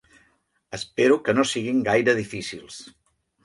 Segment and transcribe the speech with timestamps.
[0.77, 2.85] Espero que no siguin gaire difícils.